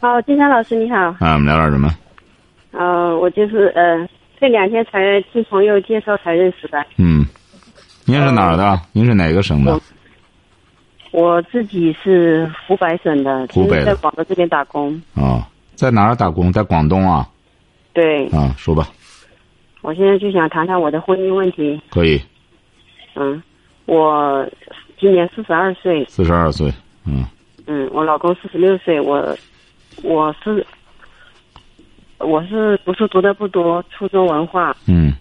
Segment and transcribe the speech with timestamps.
[0.00, 0.96] 好，金山老师你好。
[0.96, 1.90] 啊，我们聊点什么？
[2.70, 4.08] 呃，我就是呃，
[4.38, 6.84] 这两天才听朋友介绍才认识的。
[6.98, 7.26] 嗯，
[8.04, 8.80] 您是哪儿的？
[8.92, 9.76] 您是哪个省的？
[11.10, 14.94] 我自己是湖北省的，湖北在广州这边打工。
[15.16, 16.52] 啊、在哪儿打工？
[16.52, 17.28] 在广东啊。
[17.92, 18.86] 对，啊，说吧，
[19.80, 21.80] 我现在就想谈谈我的婚姻问题。
[21.90, 22.22] 可以。
[23.16, 23.42] 嗯，
[23.86, 24.48] 我
[25.00, 26.72] 今年四十二岁，四十二岁。
[27.04, 27.24] 嗯
[27.66, 29.36] 嗯，我老公四十六岁，我
[30.02, 30.64] 我是
[32.18, 35.12] 我是读书读的不多，初中文化，嗯。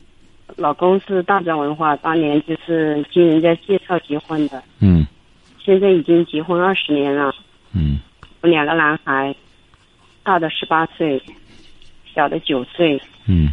[0.55, 5.05] 老公是大专文化，当年就是经人家介绍结婚的，嗯。
[5.59, 7.33] 现在已经结婚二十年了。
[7.73, 7.99] 嗯。
[8.41, 9.35] 我两个男孩，
[10.23, 11.21] 大的十八岁，
[12.13, 12.99] 小的九岁。
[13.27, 13.51] 嗯。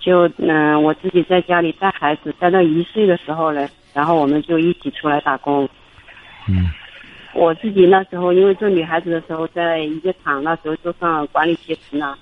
[0.00, 5.68] 就嗯、呃我自己在家里带孩子，带到一岁的时候呢，然后我们就一起出来打工。
[6.48, 6.70] 嗯
[7.34, 12.16] 我自己那时候因为做女孩子的时候，在一个厂，那时候做上管理阶层了。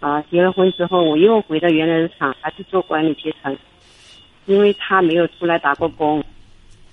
[0.00, 3.56] 啊，结了婚之后，我又回到原来的厂，还是做管理阶层。
[4.46, 6.24] 因为他没有出来打过工，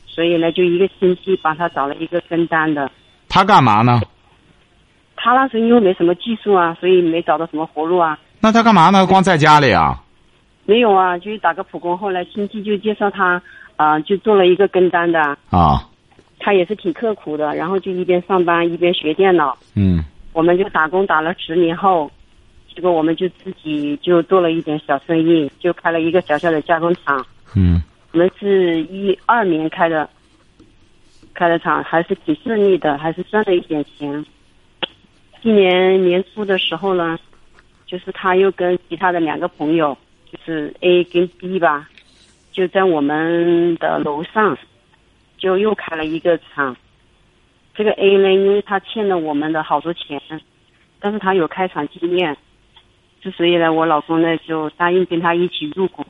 [0.06, 2.92] 所以呢，就一个星期帮他找了一个跟单的。
[3.28, 4.00] 他干嘛呢？
[5.16, 8.20] 他那时候因为没什么技术啊，所以没找到什么活路啊。
[8.40, 9.06] 那他干嘛呢？
[9.08, 10.04] 光在家里啊？
[10.66, 11.98] 没有啊，就是打个普工。
[11.98, 13.42] 后来亲戚就介绍他，
[13.76, 15.20] 啊、就做了一个跟单的。
[15.50, 15.90] 啊，
[16.40, 19.58] 他也是挺刻苦的，然后就一边上班一边学电脑。
[19.76, 22.09] 嗯我们就打工打了十年后，
[22.73, 27.26] 结果我们就自己就做了一点小生意，就开了一个小小的加工厂。
[27.56, 30.10] 嗯我们是一二年开的，
[31.33, 34.26] 开的厂还是挺顺利的，还是赚了一点钱。
[35.42, 37.17] 今年年初的时候呢，
[37.86, 39.98] 就是他又跟其他的两个朋友，
[40.32, 41.89] 就是 A 跟 B 吧，
[42.52, 44.58] 就在我们的楼上，
[45.39, 46.76] 就又开了一个厂。
[47.73, 50.22] 这个 A 呢，因为他欠了我们的好多钱，
[51.00, 52.36] 但是他有开厂经验，
[53.22, 56.05] 之所以呢，我老公呢就答应跟他一起入股。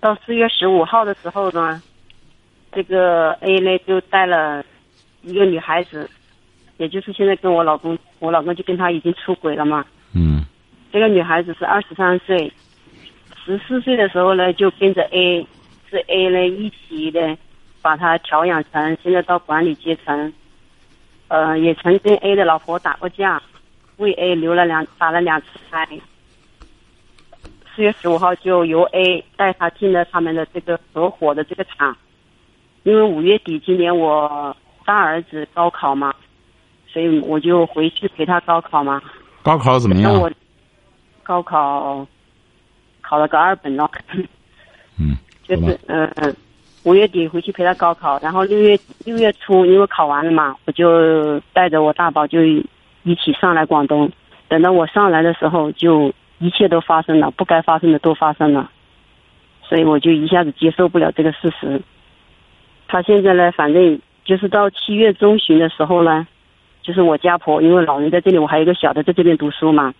[0.00, 1.82] 到四月十五号的时候呢，
[2.70, 4.64] 这个 A 呢就带了
[5.22, 6.08] 一个女孩子，
[6.76, 9.84] 也就是现在跟我老公，我老公就跟他已经出轨了嘛。
[10.14, 10.46] 嗯
[10.92, 12.52] 这个女孩子是二十三岁，
[13.44, 15.44] 十四岁的时候呢就跟着 A，
[15.90, 17.36] 是 A 呢一起的
[17.82, 20.32] 把他调养成现在到管理阶层，
[21.28, 23.42] 呃，也曾跟 A 的老婆打过架，
[23.98, 25.86] 为 A 留了两打了两次胎。
[27.74, 31.96] 四月十五号就由 A 带他进了他们的这个合伙的这个厂，
[32.82, 36.12] 因为五月底今年我大儿子高考嘛，
[36.88, 39.00] 所以我就回去陪他高考嘛。
[39.42, 40.12] 高考怎么样？
[40.12, 40.30] 那我
[41.22, 42.04] 高考
[43.00, 43.88] 考了个二本了，
[44.98, 46.36] 嗯， 就是嗯，
[46.88, 54.10] 五月底回去陪他高考，然后六月六月初因为考完了嘛，我就带着我大宝就一起上来广东。
[54.48, 58.70] 等到我上来的时候，就一切都发生了，不该发生的都发生了，
[59.62, 61.82] 所以我就一下子接受不了这个事实。
[62.86, 66.26] 他现在呢，反正就是到七月中旬的时候呢，
[66.80, 69.92] 就是我家婆，因为老人在这里，我还有一个小的在这边读书嘛。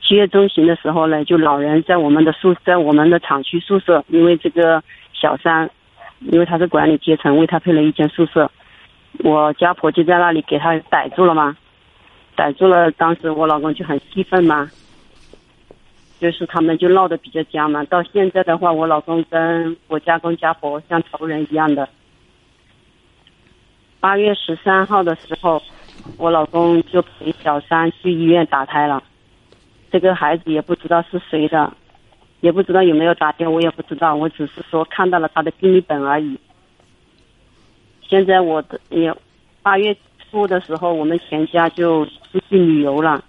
[0.00, 4.80] 七月中旬的时候呢，就老人在我们的宿，在我们的厂区宿舍，因为这个
[5.12, 5.68] 小三，
[6.20, 8.50] 因为他是管理阶层，为他配了一间宿舍，
[9.24, 11.56] 我家婆就在那里给他逮住了嘛，
[12.34, 14.70] 逮住了，当时我老公就很气愤嘛，
[16.20, 17.84] 就是他们就闹得比较僵嘛。
[17.84, 21.88] 到现在的话，我老公跟我家公家婆像仇人一样的。
[24.00, 25.60] 八月十三号的时候，
[26.16, 29.02] 我老公就陪小三去医院打胎了。
[29.90, 31.72] 这个孩子也不知道是谁的，
[32.40, 36.38] 也不知道有没有打掉，我也不知道，我只是说看到了他的病历本而已。
[38.02, 39.14] 现在我的也
[39.62, 39.96] 八月
[40.30, 43.22] 初的时候，我们全家就出去旅游了。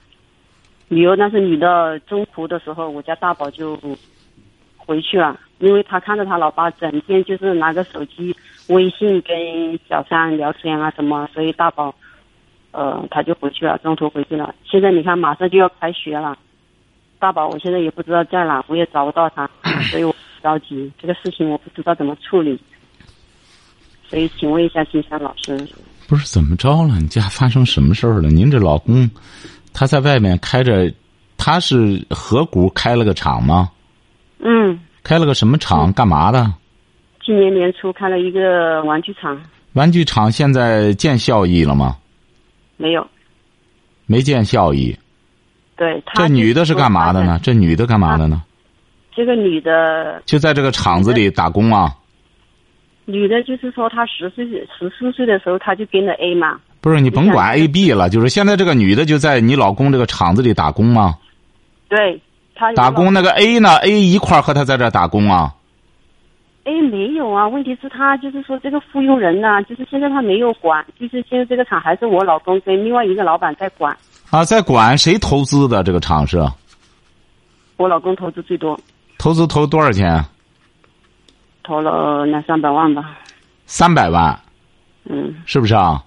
[0.87, 3.77] 旅游，但是旅到中途的时候，我家大宝就
[4.77, 8.35] 回去了，因为他看到他老爸整天就是拿个手机
[8.69, 11.93] 微信跟小三聊天啊什么，所以大宝，
[12.71, 14.55] 呃，他就回去了，中途回去了。
[14.65, 16.35] 现在你看，马上就要开学了，
[17.19, 19.49] 大宝我现在也不知道在哪，我也找不到他，
[19.91, 22.57] 所以我着急，这个事情我不知道怎么处理，
[24.07, 25.57] 所以请问一下金山老师，
[26.07, 26.95] 不是怎么着了？
[26.95, 28.29] 你家发生什么事儿了？
[28.29, 29.09] 您这老公，
[29.73, 30.91] 他在外面开着，
[31.37, 33.69] 他是合谷开了个厂吗？
[34.39, 35.91] 嗯，开了个什么厂？
[35.91, 36.53] 干嘛的？
[37.21, 39.39] 今年年初开了一个玩具厂，
[39.73, 41.97] 玩具厂现在见效益了吗？
[42.77, 43.05] 没有。
[44.05, 44.97] 没见效益。
[45.79, 47.39] 对，他这女的是干嘛的呢？
[47.41, 48.43] 这女的干嘛的呢？
[49.15, 51.95] 这个女的，就在这个厂子里打工啊？
[53.05, 54.45] 女的就是说她十岁
[54.77, 56.59] 十四岁的时候，她就跟着 A 嘛。
[56.81, 61.15] 不是，你甭管 A、B 了，就是现在这个女的就在你老公这个厂子里打工吗？
[61.87, 62.19] 对，
[62.53, 65.55] 她打工那个 A 呢？A 一块儿和他在这儿打工啊
[66.65, 73.97] ？A 没有啊，问题是他就是说这个雇佣人呐、就是现在他没有管，就是现在这个厂还是我老公跟另外一个老板在管，
[74.29, 76.37] 啊，在管谁投资的这个厂是？
[77.77, 78.79] 我老公投资最多，
[79.17, 80.23] 投资投多少钱？
[81.63, 83.17] 投了两三百万吧。
[83.65, 84.39] 三百万，
[85.05, 86.03] 嗯，是不是啊？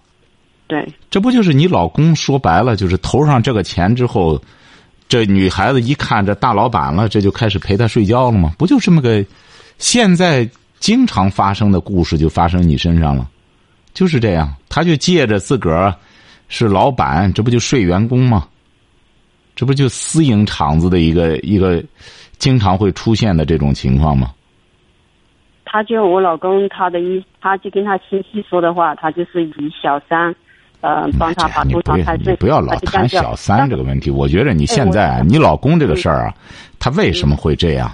[0.67, 4.41] 对，这不就是你老公说白了，就是投上这个钱之后，
[5.09, 8.53] 这女孩子一看这大老板了，这就开始陪他睡觉了吗？
[8.59, 9.25] 不就这么个
[9.79, 10.49] 现在
[10.79, 13.29] 经常发生的故事就发生你身上了，
[13.95, 15.95] 就是这样，他就借着自个儿
[16.53, 18.47] 是老板，这不就睡员工吗？
[19.57, 21.83] 这不就私营厂子的一个一个
[22.37, 24.31] 经常会出现的这种情况吗？
[25.65, 30.29] 他就我老公他的意，他就跟他亲戚说的话，他就是以小三，
[30.83, 33.83] 呃，帮他把你不要工厂开你不要老谈小三这个。
[33.83, 34.11] 问题。
[34.11, 36.35] 我觉得你现在哎你老公这个事儿啊，
[36.79, 37.91] 他为什么会这样？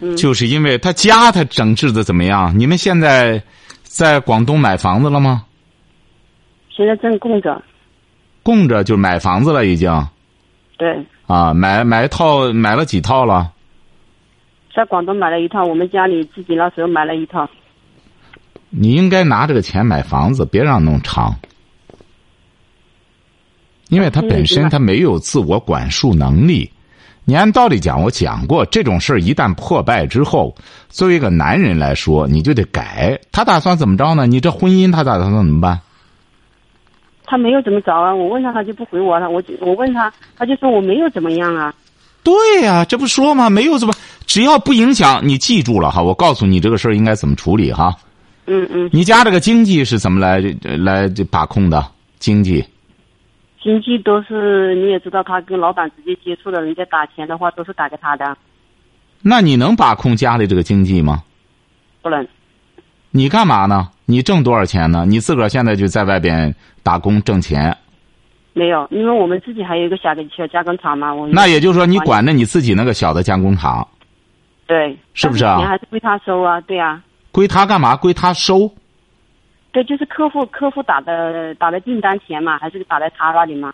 [0.00, 2.56] 嗯就是因为他家他整治的怎么样？
[2.56, 3.42] 你们现在
[3.82, 5.44] 在广东买房子了吗？
[6.70, 7.62] 现在正供着，
[8.42, 9.90] 供着就买房子了，已经
[10.76, 13.52] 对，啊，买买一套买了几套了？
[14.74, 17.48] 在广东买了一套，我们家里自己那时候买了一套。
[18.70, 21.36] 你应该拿这个钱买房子，别让弄长。
[23.90, 26.70] 因为他本身他没有自我管束能力。
[27.24, 30.56] 你按道理讲，我讲过，这种事儿一旦破败之后，
[30.88, 33.20] 作为一个男人来说，你就得改。
[33.30, 34.26] 他打算怎么着呢？
[34.26, 35.78] 你这婚姻他打算怎么办？
[37.24, 41.74] 他没有怎么着啊，我问他他就不回我了，我就我问他，他就说我没有怎么样啊。
[42.22, 43.50] 对呀、这不说吗？
[43.50, 43.92] 没有怎么，
[44.26, 46.02] 只要不影响，你记住了哈。
[46.02, 47.94] 我告诉你这个事儿应该怎么处理哈。
[48.46, 51.84] 嗯嗯，你家这个经济是怎么来来把控的？
[52.18, 52.64] 经济
[53.62, 58.36] 经济都是你也知道，他跟老板直接接触的，人家打钱的话都是打给他的，
[59.22, 61.22] 那你能把控家里这个经济吗？
[62.02, 62.26] 不能。
[63.12, 63.88] 你干嘛呢？
[64.06, 65.04] 你挣多少钱呢？
[65.06, 67.76] 你自个儿现在就在外边打工挣钱，
[68.52, 73.86] 没有，因为我们自己还有一个小的小加工厂嘛，我那也就是说你管着你自己那个小的加工厂，
[74.66, 77.94] 对，是不是啊但钱还是归他收啊，对啊，归他干嘛？
[77.94, 78.70] 归他收。
[79.70, 83.72] 对，就是客户客户打的打的订单钱嘛，还是打在他那里嘛。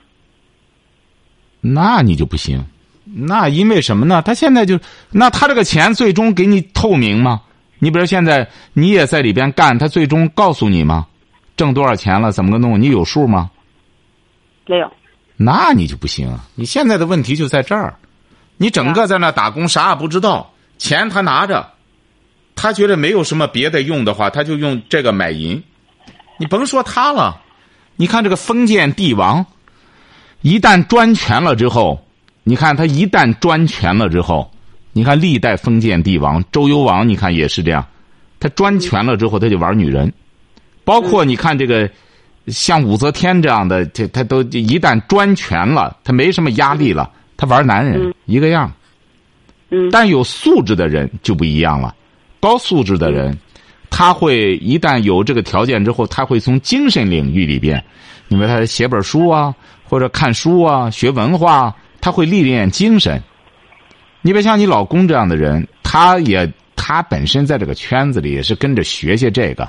[1.61, 2.64] 那你就不行，
[3.05, 4.23] 那因为什么呢？
[4.23, 4.79] 他现在就
[5.11, 7.43] 那他这个钱最终给你透明吗？
[7.78, 11.06] 你比如现在你也在里边干，他最终告诉你吗？
[11.56, 12.30] 挣多少钱了？
[12.30, 12.80] 怎么个弄？
[12.80, 13.50] 你有数吗？
[14.66, 14.92] 没有，
[15.36, 16.44] 那你就不行啊！
[16.54, 17.96] 你现在的问题就在这儿，
[18.56, 21.69] 你整个在那打工，啥也不知道，钱他拿着，
[22.54, 25.62] 他觉得没有什么别的用的话，他就用这个买银。
[26.38, 27.40] 你甭说他了，
[27.96, 29.46] 你看这个封建帝王，
[30.42, 32.04] 一旦专权了之后，
[32.44, 34.52] 你看他一旦专权了之后，
[34.99, 37.87] 你看历代封建帝王，周幽王，你看也是这样，
[38.40, 40.12] 他专权了之后，他就玩女人，
[40.85, 41.88] 包括你看这个。
[42.49, 48.73] 像武则天这样的，这他都一旦专权了，他没什么压力了，他玩男人、嗯一个样。
[49.69, 51.95] 嗯，但有素质的人就不一样了，
[52.40, 53.37] 高素质的人，
[53.90, 57.85] 他会一旦有这个条件之后，他会从精神领域里边，
[58.28, 63.23] 因为他写本书啊，或者看书啊，学文化，他会历练精神。
[64.20, 69.68] 你别像你老公这样的人，他也他本身在这个圈子里也是跟着学学这个。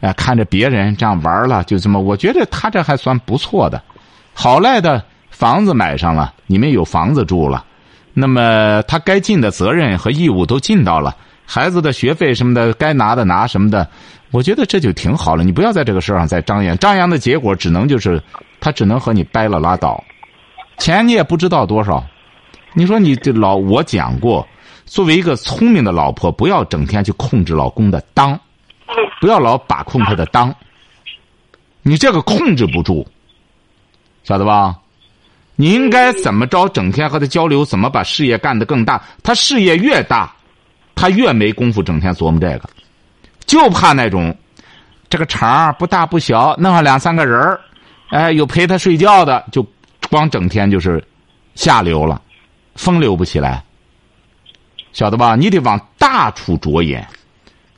[0.00, 3.82] 哎，看着别人这样玩了，就这么，我觉得他这还算不错的。
[4.34, 7.64] 好赖的房子买上了，你们有房子住了，
[8.12, 11.14] 那么他该尽的责任和义务都尽到了，
[11.46, 13.88] 孩子的学费什么的该拿的拿什么的，
[14.30, 15.44] 我觉得这就挺好了。
[15.44, 18.22] 你不要在这个事上再张扬，张扬的结果只能就是
[18.60, 20.02] 他只能和你掰了拉倒，
[20.78, 22.04] 钱你也不知道多少。
[22.78, 24.46] 你说你这老我讲过，
[24.84, 28.38] 作为一个聪明的老婆，不要整天去控制老公的当。
[29.18, 30.54] 不要老把控他的当，
[31.80, 33.06] 你这个控制不住，
[34.24, 34.76] 晓得吧？
[35.54, 36.68] 你应该怎么着？
[36.68, 39.02] 整天和他交流，怎么把事业干得更大？
[39.22, 40.30] 他事业越大，
[40.94, 42.68] 他越没工夫整天琢磨这个，
[43.46, 44.36] 就怕那种
[45.08, 47.58] 这个厂不大不小，弄上两三个人儿，
[48.10, 49.66] 哎，有陪他睡觉的，就
[50.10, 51.02] 光整天就是
[51.54, 52.20] 下流了，
[52.76, 53.64] 风流不起来，
[54.92, 55.34] 晓得吧？
[55.34, 57.08] 你得往大处着眼。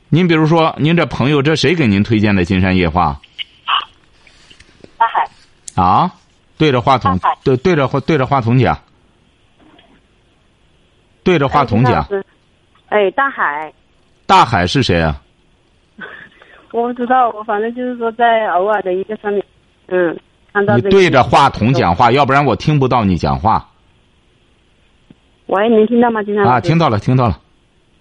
[0.09, 3.19] 您比如说，您这朋友，这谁给您推荐的《金山夜话》？
[4.97, 5.29] 大海。
[5.81, 6.11] 啊，
[6.57, 8.77] 对着话筒，对对着对着话筒讲，
[11.23, 12.07] 对着话筒讲。
[12.89, 13.71] 哎，大海。
[14.25, 15.21] 大海是谁啊？
[16.71, 19.43] 我不知道，我反正就是说在偶尔的一个上面，
[19.87, 20.19] 嗯，
[20.51, 20.75] 看到。
[20.75, 23.69] 你对着话筒讲话，要不然我听不到你讲话。
[25.49, 26.21] 喂，能听到吗？
[26.21, 27.39] 金山啊，听到了，听到了。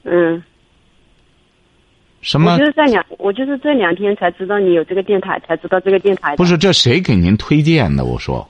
[0.04, 0.42] 嗯。
[2.20, 2.52] 什么？
[2.52, 6.36] 我就是这两，我就是这两天才知道你有这个电台，才知道这个电台。
[6.36, 8.04] 不是，这谁给您推荐的？
[8.04, 8.46] 我说。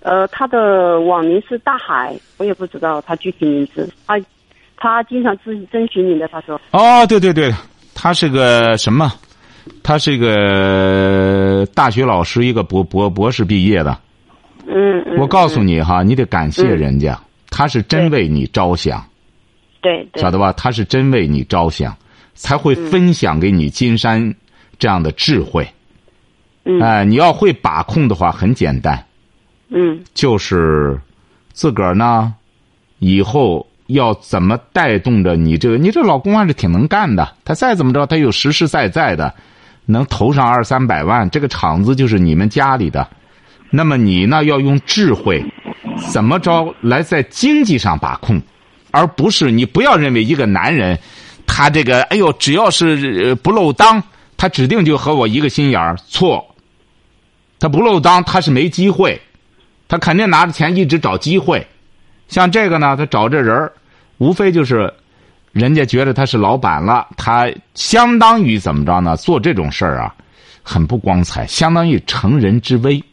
[0.00, 3.88] 呃，他的网名是大海，我也不知道他具体名字。
[4.06, 4.20] 他
[4.76, 6.60] 他经常咨咨询你的，他说。
[6.72, 7.52] 哦，对对对，
[7.94, 9.12] 他是个什么？
[9.84, 13.96] 他是一个大学老师，一个博博博士毕业的。
[14.66, 15.18] 嗯嗯。
[15.18, 17.16] 我告诉你哈，你得感谢人家，
[17.52, 19.04] 他是真为你着想。
[19.80, 20.20] 对对。
[20.20, 20.52] 晓得吧？
[20.54, 21.96] 他是真为你着想，
[22.34, 24.34] 才会分享给你金山
[24.78, 25.68] 这样的智慧。
[26.64, 26.80] 嗯。
[26.80, 29.04] 哎，你要会把控的话，很简单。
[29.68, 30.02] 嗯。
[30.14, 30.98] 就是
[31.52, 32.34] 自个儿呢，
[32.98, 35.76] 以后要怎么带动着你这个？
[35.76, 37.36] 你这老公还是挺能干的。
[37.44, 39.32] 他再怎么着，他有实实在在的。
[39.84, 43.08] 能投上二三百万，这个厂子就是你们家里的。
[43.68, 45.44] 那么你呢，要用智慧，
[46.10, 48.40] 怎么着来在经济上把控，
[48.90, 50.98] 而不是你不要认为一个男人，
[51.46, 54.02] 他这个哎呦，只要是不漏当，
[54.36, 55.96] 他指定就和我一个心眼儿。
[56.08, 56.54] 错，
[57.58, 59.20] 他不漏当，他是没机会，
[59.88, 61.66] 他肯定拿着钱一直找机会。
[62.28, 63.70] 像这个呢，他找这人
[64.18, 64.92] 无非就是。
[65.52, 69.14] 人家觉得他是老板了，他相当于怎么着呢？
[69.18, 70.14] 做这种事儿啊，
[70.62, 73.04] 很不光彩，相当于乘人之危，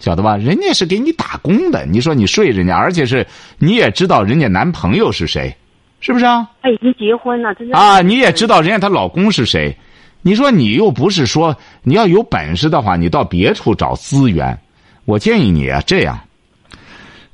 [0.00, 0.36] 晓得吧？
[0.36, 3.24] 人家是给你打工的，你说你睡人家，而且是
[3.58, 5.54] 你也知道人家男朋友是谁，
[6.00, 6.48] 是不是啊？
[6.62, 8.00] 他已经结婚了，真的啊！
[8.00, 9.76] 你也知道人家她老公是谁，
[10.22, 14.58] 你说你又不是说你要有本事的话，你到别处找资源。
[15.04, 16.18] 我建议你啊，这样。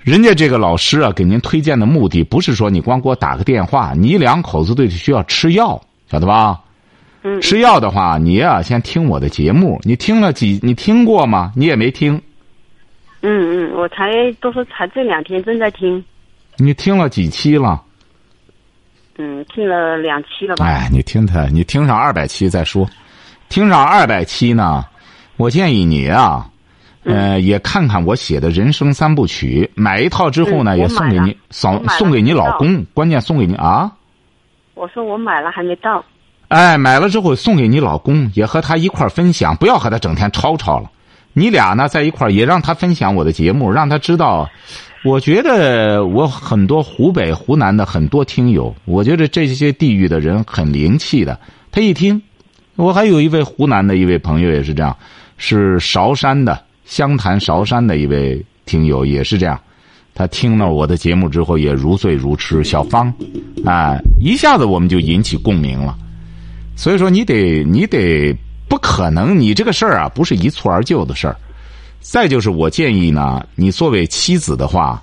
[0.00, 5.80] 人家这个老师啊，给您推荐的目的不是说你光给我打个电话，你两口子对需要吃药，
[6.11, 6.61] 晓得吧？
[7.23, 7.40] 嗯。
[7.40, 10.58] 吃药的话，你呀先听我的节目，你听了几？
[10.62, 11.52] 你听过吗？
[11.54, 12.20] 你也没听。
[13.28, 16.02] 嗯嗯，我才都是才这两天正在听。
[16.59, 17.83] 你听了几期了？
[19.18, 20.64] 嗯，听了两期了吧。
[20.64, 22.88] 哎，你听他，你听上二百期再说。
[23.49, 24.85] 听上二百期呢，
[25.37, 26.49] 我建议你啊。
[27.02, 33.90] 呃，也看看我写的人生三部曲，买一套之后呢，也送给你，送送给你老公，关键送给你啊。
[34.75, 36.04] 我说我买了还没到。
[36.49, 40.90] 哎，买了之后送给你老公，也和他一块分享，不要和他整天吵吵了。
[41.38, 44.49] 你俩呢在一块也让他分享我的节目，让他知道。
[45.05, 51.38] 我觉得我很多湖北、湖南的很多听友，我觉得这些地域的人很灵气的。
[51.71, 52.21] 他一听，
[52.76, 54.97] 我还有一位湖南的一位朋友也是这样，
[55.37, 56.59] 是韶山的。
[56.87, 59.61] 湘潭韶山的一位听友也是这样，
[60.14, 62.64] 他听了我的节目之后也如醉如痴。
[62.64, 63.12] 小芳，
[63.62, 65.95] 啊，一下子我们就引起共鸣了。
[66.75, 68.35] 所以说，你得，你得，
[68.68, 71.37] 不可能，你这个事儿啊，不是一蹴而就的事儿。
[72.00, 75.02] 再就是，我建议呢，你作为妻子的话，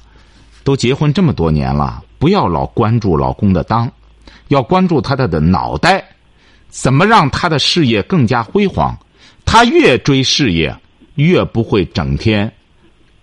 [0.64, 3.92] 都结婚这么多年了，不要老关注老公的当，
[4.48, 6.04] 要关注他的的脑袋，
[6.70, 8.98] 怎么让他的事业更加辉煌？
[9.46, 10.76] 他越追事业。
[11.16, 12.52] 越不会整天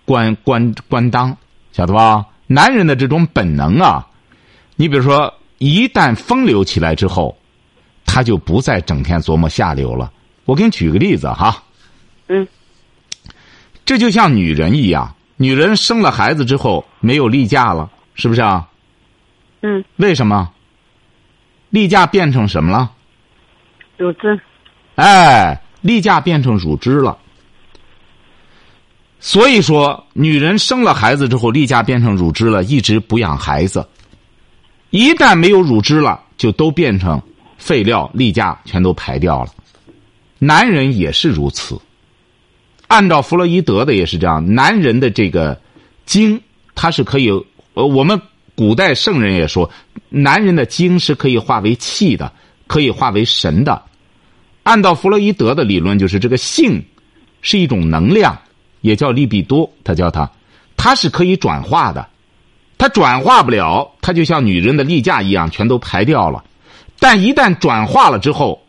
[0.05, 1.35] 关关关当，
[1.73, 2.25] 晓得吧？
[2.47, 4.07] 男人的这种本能啊，
[4.77, 7.37] 你比如说，一旦风流起来之后，
[8.05, 10.09] 他就不再整天琢磨下流了。
[10.51, 11.63] 我给你举个例子哈，
[12.27, 12.45] 嗯，
[13.85, 18.67] 这就像女人一样，女人生了孩子之后没有例假了，是不是啊？
[19.61, 20.51] 嗯，为什么？
[21.69, 22.91] 例假变成什么了？
[23.95, 24.37] 乳汁。
[24.95, 27.17] 哎，例假变成乳汁了。
[29.21, 33.87] 所以说，女人生了孩子之后，例假变成乳汁了，一直不养孩子。
[34.89, 37.21] 一旦没有乳汁了，就都变成
[37.57, 39.51] 废料，例假全都排掉了。
[40.43, 41.79] 男人也是如此。
[42.87, 45.61] 按照弗洛伊德的也是这样，男人的这个
[46.07, 46.41] 精，
[46.73, 47.29] 它是可以，
[47.75, 48.19] 呃，我们
[48.55, 49.69] 古代圣人也说，
[50.09, 52.33] 男人的精是可以化为气的，
[52.65, 53.83] 可以化为神的。
[54.63, 56.83] 按照弗洛伊德的理论，就是这个性
[57.43, 58.35] 是一种能量。
[58.81, 60.27] 也叫利比多，他叫他，
[60.75, 62.07] 他是可以转化的，
[62.79, 66.43] 他转化不了，他就像女人的例假一样，全都排掉了。
[66.99, 68.60] 但一旦转化了之后，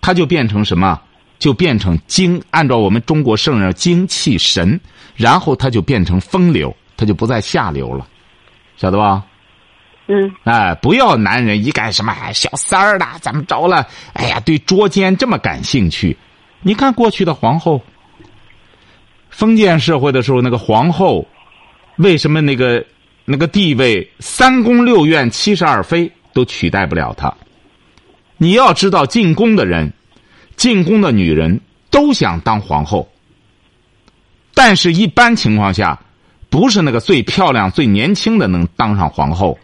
[0.00, 1.00] 他就变成什么？
[1.38, 4.78] 就变成精，按照我们中国圣人精气神，
[5.16, 8.06] 然后他就变成风流，他就不再下流了，
[8.76, 9.24] 晓得吧？
[10.06, 13.86] 嗯哎，不要男人一干什么哎小三儿的怎么着了？
[14.12, 16.14] 哎呀，对捉奸这么感兴趣。
[16.62, 17.80] 你看过去的皇后，
[19.30, 21.26] 封建社会的时候，那个皇后
[21.96, 22.84] 为什么那个
[23.24, 27.32] 那个地位三宫六院七十二妃都取代不了她？
[28.42, 29.92] 你要知道，进宫的人，
[30.56, 33.06] 进宫的女人都想当皇后，
[34.54, 36.00] 但是一般情况下，
[36.48, 39.58] 不是那个最漂亮、最年轻的能当上皇后。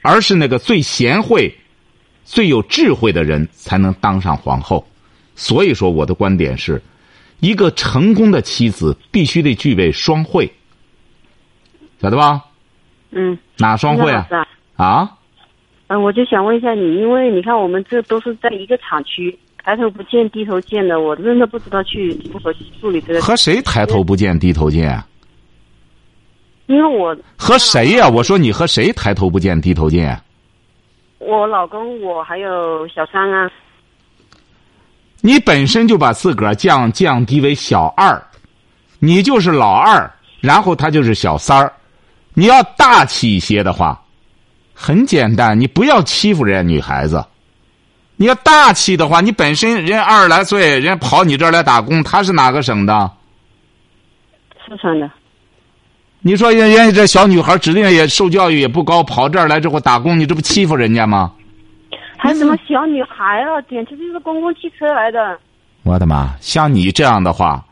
[0.00, 1.52] 而是那个最贤惠、
[2.24, 4.86] 最有智慧的人才能当上皇后。
[5.34, 6.80] 所以说，我的观点是，
[7.40, 10.50] 一个成功的妻子必须得具备双慧，
[12.00, 12.44] 晓得吧？
[13.10, 13.36] 嗯。
[13.58, 14.26] 哪双慧啊？
[14.76, 15.17] 啊？
[15.88, 23.20] 嗯，我就想问一下你，因为你看我们这都是在一个厂区，抬头不见低头见的，我真的不知道去如何去处理这个。
[23.20, 25.02] 和谁抬头不见低头见？
[26.66, 28.06] 因为我和谁呀？
[28.06, 30.20] 我说你和谁抬头不见低头见？
[31.18, 33.50] 我老公，我还有小三啊。
[35.22, 38.22] 你本身就把自个儿降降低为小二，
[38.98, 40.08] 你就是老二，
[40.40, 41.72] 然后他就是小三儿。
[42.34, 44.00] 你要大气一些的话，
[44.80, 47.24] 很简单，你不要欺负人家女孩子。
[48.14, 53.10] 你要大气的话，你本身人家二十来岁，人家跑你这儿来打工，他是哪个省的？
[54.64, 55.10] 四川的。
[56.20, 61.32] 你说人人家这小女孩指定也受教育也不高，跑这儿来之后打工，你这不欺负人家吗？
[62.16, 65.38] 还什么小女孩啊，简直就是公共汽车来的。
[65.82, 66.36] 我的妈！
[66.40, 67.64] 像你这样的话，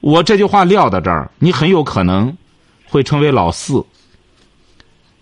[0.00, 2.34] 我这句话撂到这儿，你很有可能
[2.86, 3.84] 会成为老四。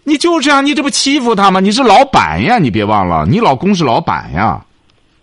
[0.05, 1.59] 你就这样，你这不欺负他吗？
[1.61, 4.65] 你是老板呀，你别忘了，你老公是老板呀。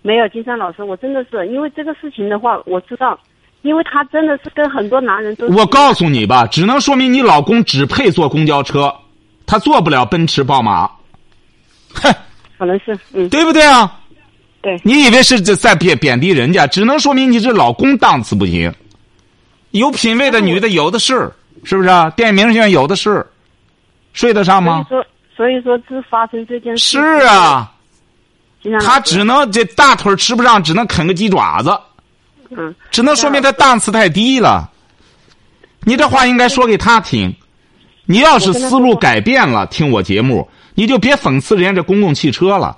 [0.01, 3.17] 没有，金山老师，我真的是因为这个事情的话，我知道。
[3.63, 5.45] 因为他真的是跟很多男人都。
[5.49, 8.91] 我告诉你吧，只能说明你老公只配坐公交车，
[9.45, 10.89] 他坐不了奔驰、宝马。
[11.93, 12.11] 哼，
[12.57, 13.99] 可能是，嗯，对不对啊？
[14.63, 14.81] 对。
[14.83, 16.65] 你以为是在贬贬低人家？
[16.65, 18.73] 只能说明你这老公档次不行。
[19.69, 21.31] 有品位的女的有的是，
[21.63, 22.09] 是不是啊？
[22.09, 23.23] 电影明星有的是，
[24.13, 24.85] 睡得上吗？
[24.87, 26.97] 所以说，所以说，这发生这件事。
[26.97, 27.71] 是啊。
[28.79, 31.75] 他只能这大腿吃不上，只能啃个鸡爪子。
[32.51, 34.69] 嗯，只能说明他档次太低了。
[35.83, 37.35] 你这话应该说给他听。
[38.05, 42.77] 你要是思路改变了，听我节目，你就别讽刺人家这公共汽车了。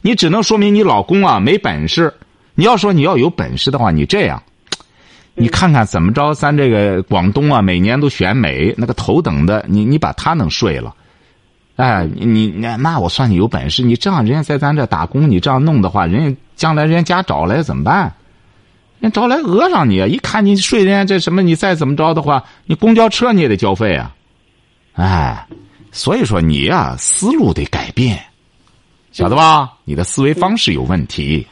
[0.00, 2.14] 你只能说明你老公啊没本事。
[2.54, 4.42] 你要说你要有本事的话，你这样，
[5.40, 6.34] 你看看怎么着？
[6.34, 10.92] 咱这个广东啊，每年都选美，那个头等的，你你把他弄睡了，
[11.76, 13.82] 哎，你那那我算你有本事。
[13.82, 18.12] 你这样人家在咱这打工，你这样弄的话，人家将来人家家找来怎么办？
[18.98, 24.12] 人找来讹上你，一看你睡人家这什么，你再怎么着的话，你公交车你也得交费啊，
[24.94, 25.46] 哎，
[25.92, 28.20] 所以说你呀思路得改变，
[29.12, 29.72] 晓得吧？
[29.84, 31.46] 你的思维方式有问题。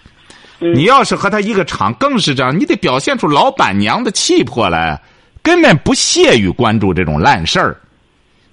[0.58, 5.00] 你要是和他一个厂，更是这样，你得表现出老板娘的气魄来，
[5.42, 7.76] 根本不屑于关注这种烂事儿。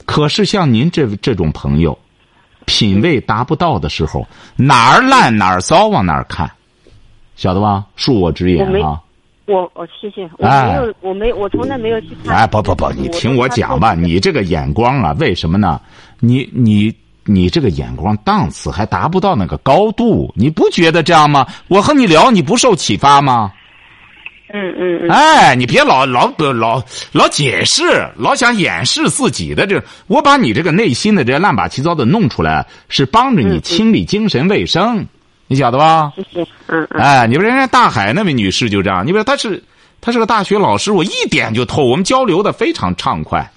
[0.06, 1.98] 可是像您这这种朋友，
[2.66, 6.50] 品味达不到的时候，哪儿烂哪儿糟往哪儿看。
[7.36, 7.86] 晓得吧？
[7.98, 9.02] 恕我直言啊！
[9.46, 12.36] 我我谢谢，我没有，我没，我从来没有去看。
[12.36, 15.82] 哎，不不不，你听我讲吧，你这个眼光啊，为什么呢？
[16.20, 16.94] 你你
[17.25, 21.47] 你这个眼光档次还达不到那个高度，你不觉得这样吗？
[21.67, 23.51] 我和你聊，你不受启发吗？
[24.53, 25.09] 嗯嗯嗯。
[25.09, 27.83] 哎，你别老老老老解释，
[28.15, 35.05] 老想掩饰自己的这，我把你这个内心的这乱八七糟的弄出来，是帮着你清理精神卫生。
[35.47, 36.12] 你晓得吧？
[36.15, 37.01] 谢谢，嗯嗯。
[37.01, 39.63] 哎，你说人家大海那位女士就这样，你说她是，
[40.01, 43.49] 她是个大学老师，我一点就透，我们交流的非常畅快。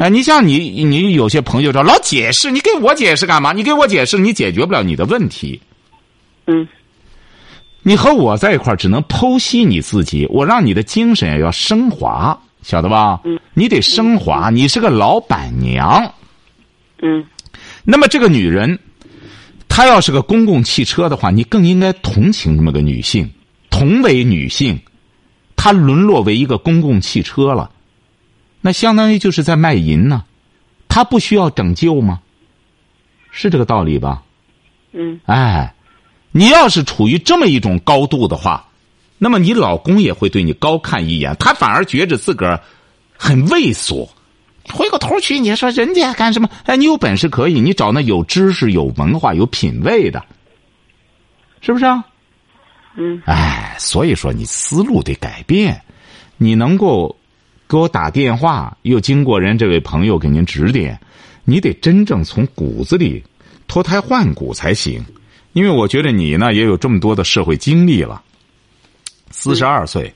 [0.00, 3.52] 哎，你像你，你有些朋友说老解释，你给我解释干嘛？
[3.52, 5.60] 你给我解释，你解决不了你的问题。
[6.46, 6.66] 嗯。
[7.82, 13.20] 你和我在一块儿，只能剖析你自己，我让你的精神要升华，晓得吧？
[13.24, 13.38] 嗯。
[13.54, 16.12] 你得升华，你是个老板娘。
[17.02, 17.24] 嗯。
[17.84, 18.78] 那么这个女人。
[19.74, 23.26] 她要是个公共汽车的话，你更应该同情这么个女性。
[23.70, 24.78] 同为女性，
[25.56, 27.70] 她沦落为一个公共汽车了，
[28.62, 30.24] 那相当于就是在卖淫呢。
[30.88, 32.20] 他不需要拯救吗？
[33.30, 34.22] 是这个道理吧？
[34.92, 35.20] 嗯。
[35.26, 35.74] 哎，
[36.30, 38.68] 你要是处于这么一种高度的话，
[39.18, 42.60] 那么你老公也会对你高看一眼，他反而觉着自个儿
[43.16, 44.08] 很猥琐。
[44.72, 46.48] 回过头去，你说人家干什么？
[46.66, 50.22] 哎，你有本事可以，你找那有知识、有文化、有品位的，
[51.60, 52.04] 是不是啊？
[52.96, 55.82] 嗯哎，所以说你思路得改变，
[56.36, 57.16] 你能够
[57.72, 61.00] 给我打电话，又经过人这位朋友给您指点，
[61.46, 63.24] 你得真正从骨子里
[63.66, 65.02] 脱胎换骨才行。
[65.54, 68.20] 因为我觉得你呢也有这么多的社会经历了，
[69.30, 70.12] 四十二岁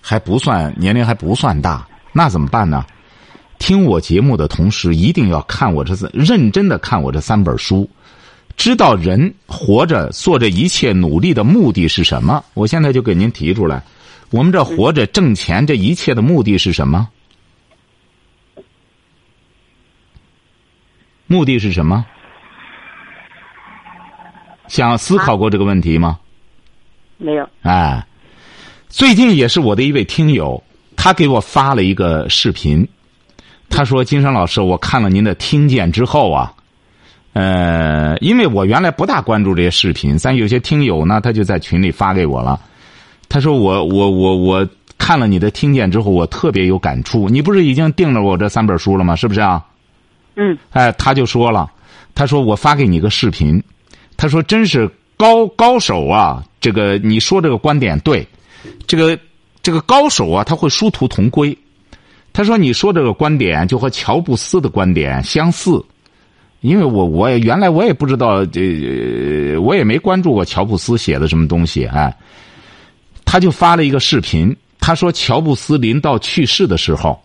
[0.00, 2.84] 还不算年龄还不算大，那怎么办呢？
[3.60, 7.88] 听我节目的同时，一定要看我这三认真的看我这三本书，
[8.56, 12.44] 知道人活着做这一切努力的目的是什么。
[12.54, 13.80] 我现在就给您提出来，
[14.30, 17.08] 我们这活着挣钱，这一切的目的是什么？
[21.26, 22.04] 目的是什么？
[24.68, 26.18] 想思考过这个问题吗？
[27.18, 27.48] 没有。
[27.62, 28.04] 哎，
[28.88, 30.62] 最近也是我的一位听友，
[30.96, 32.86] 他给我发了一个视频。
[33.68, 36.52] 他说：“金山老师，我看了您的听见之后啊，
[37.32, 42.60] 呃，因为我原来不大关注这些视频，但有些听友呢，他就在群里发给我了。
[43.28, 47.28] 他说我我我我看了你的听见之后，我特别有感触。
[47.28, 49.14] 你不是已经订了我这三本书了吗？
[49.14, 49.64] 是不是啊？
[50.36, 51.70] 嗯哎，他就说了，
[52.14, 53.62] 他说我发给你个视频，
[54.16, 56.44] 他说真是高高手啊！
[56.60, 58.26] 这个你说这个观点对，
[58.86, 59.18] 这个
[59.62, 61.56] 这个高手啊，他会殊途同归。
[62.32, 65.82] 他说你说这个观点就和乔布斯的观点相似，
[66.60, 72.14] 因为我我也原来我也不知道，这我也没关注过乔布斯写的什么东西，哎，
[73.26, 77.22] 他就发了一个视频，他说乔布斯临到去世的时候，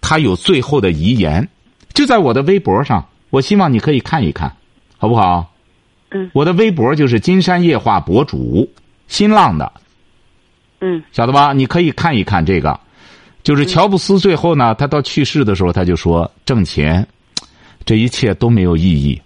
[0.00, 1.48] 他有最后的遗言。
[1.92, 4.54] 就在我的微博上，我希望你可以看一看，
[4.96, 5.52] 好不好？
[6.12, 8.70] 嗯我的微博就是金山夜话博主，
[9.08, 9.72] 新浪的，
[10.80, 11.52] 嗯晓得吧？
[11.52, 12.78] 你可以看一看这个，
[13.42, 17.06] 就是乔布斯最后呢，他到去世的时候，他就说挣钱，
[17.84, 19.20] 这一切都没有意义，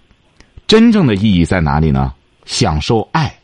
[0.68, 2.14] 真正的意义在哪里呢？
[2.44, 3.36] 享受爱，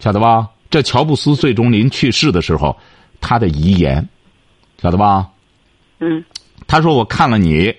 [0.00, 0.48] 晓得吧？
[0.70, 2.76] 这乔布斯最终临去世的时候，
[3.20, 4.06] 他的遗言，
[4.82, 5.28] 晓得吧？
[6.00, 6.22] 嗯
[6.66, 7.74] 他说：“我看了你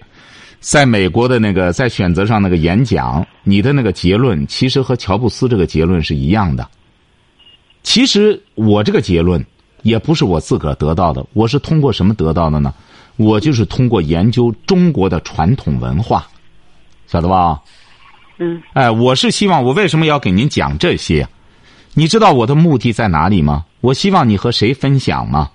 [0.60, 6.68] 在美国的那个在选择上那个演讲，你的那个结论其实和乔布斯这个结论是一样的。
[7.84, 9.46] 其实我这个结论
[9.84, 12.74] 也不是我自个儿得到的，我是通过什么得到的呢？
[13.18, 16.28] 我就是通过研究中国的传统文化，
[17.06, 17.62] 晓得吧？
[18.40, 21.28] 嗯哎，我是希望我为什么要给您讲这些？
[22.00, 23.66] 你知道我的目的在哪里吗？
[23.82, 25.52] 我希望你和谁分享吗？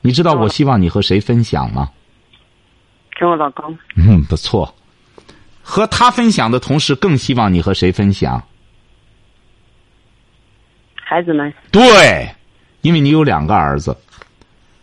[0.00, 1.90] 你知道我希望你和谁分享吗？”
[3.20, 3.76] 跟我老公。
[3.96, 4.74] 嗯，不错。
[5.60, 8.42] 和他分享的同时，更希望你和谁分享？
[10.94, 11.52] 孩子们。
[11.70, 12.34] 对，
[12.80, 13.94] 因为你有两个儿子，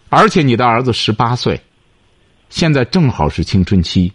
[0.09, 1.59] 而且你的儿子十八岁，
[2.49, 4.13] 现在正好是青春期。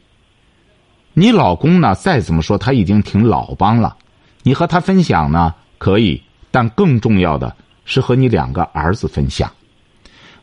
[1.15, 1.97] 你老公呢？
[1.97, 3.97] 再怎么说，他已经挺老帮了。
[4.45, 9.51] 你和他分享呢，可以，但更重要的是和你两个儿子分享。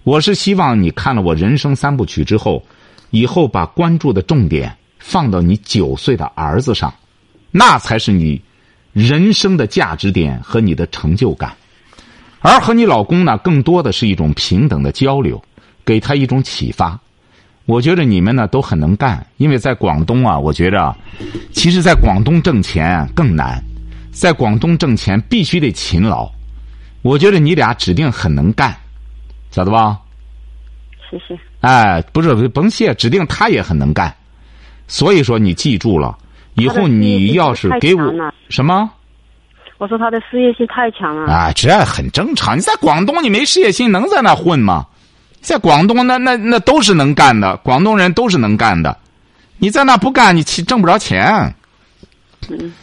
[0.03, 2.63] 我是希望你看了我人生三部曲之后，
[3.09, 6.93] 以后把关注的重点放到你九岁的儿子上，
[7.51, 8.41] 那才是你
[8.93, 11.55] 人生的价值点和你的成就感。
[12.39, 15.43] 而和你老公呢，更多的是一种平等的交流，
[15.83, 16.99] 给他一种启发。
[17.65, 20.95] 我觉得你们呢都很能干，因为在广东啊，我觉着，
[21.51, 23.59] 其实，在广东挣钱更难，
[24.15, 26.31] 在广东挣钱必须得勤劳。
[27.01, 28.75] 我觉得你俩指定很能干，
[29.51, 29.99] 晓得吧？
[31.11, 31.37] 谢谢。
[31.59, 34.15] 哎，不是，甭谢，指定他也很能干。
[34.87, 36.17] 所以说，你记住了，
[36.55, 38.01] 以后你要是给我
[38.49, 38.89] 什么
[39.77, 41.31] 我说他的事业心太强了。
[41.31, 42.57] 啊，这很正常。
[42.57, 44.87] 你在广东，你没事业心，能在那混吗？
[45.41, 48.97] 在广东，那那那都是能干的，广东人都是能干的。
[49.57, 51.53] 你在那不干，你其挣不着钱。
[52.49, 52.73] 嗯。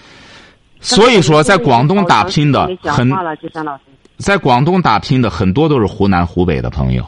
[0.83, 3.11] 所以说，在广东打拼的很。
[4.19, 7.05] 在广东打拼的很多都是湖南、湖北的朋友。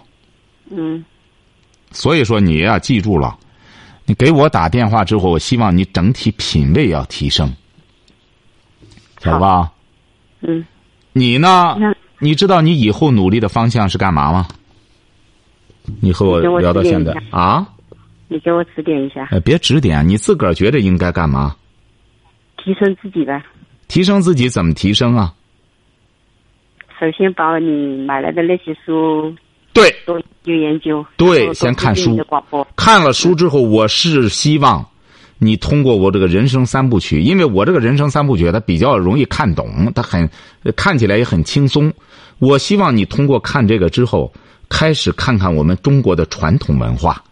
[0.70, 1.04] 嗯
[1.92, 3.36] 所以说，你呀、记住了，
[4.04, 7.54] 你给我打电话之后，我希望你整体品味要提升，
[9.20, 9.70] 晓得吧？
[10.40, 10.64] 嗯，
[11.12, 11.76] 你呢？
[12.18, 14.48] 你知道你以后努力的方向是干嘛吗？
[16.00, 17.64] 你和我聊到现在啊？
[18.26, 21.54] 你给我指点一下，哎，别指点，你自个儿觉得应该干嘛？
[22.56, 23.40] 提升自己呗。
[23.88, 25.32] 提升自己怎么提升啊？
[27.00, 29.34] 首先把你买来的那些书
[29.72, 31.06] 对，多研究研究。
[31.16, 32.16] 对先看书。
[32.76, 34.84] 看了书之后，我是希望
[35.38, 40.30] 你通过我这个人生三部曲，因为我这个人生三部曲它比较容易看懂，它很
[40.76, 41.92] 看起来也很轻松。
[42.38, 44.32] 我希望你通过看这个之后，
[44.68, 47.22] 开始看看我们中国的传统文化，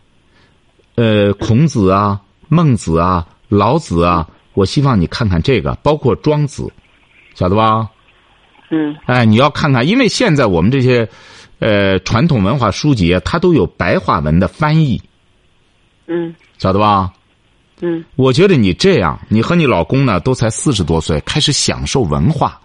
[0.97, 6.71] 呃，孔子啊、孟子啊、老子啊，我希望你看看这个，包括庄子，
[7.35, 7.89] 晓得吧？
[8.71, 11.07] 嗯哎，你要看看，因为现在我们这些，
[11.59, 15.01] 呃，传统文化书籍啊，它都有白话文的翻译，
[16.07, 17.13] 嗯晓得吧？
[17.83, 22.59] 嗯我觉得你这样，你和你老公呢都才四十多岁，开始享受文化。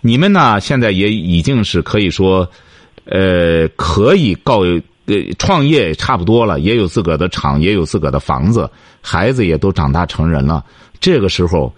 [0.00, 2.48] 你们呢现在也已经是可以说，
[3.04, 8.70] 呃，可以告呃创业也差不多了，也有自个儿的厂，也有自个儿的房子，
[9.02, 10.64] 孩子也都长大成人了。
[11.02, 11.74] 这个时候，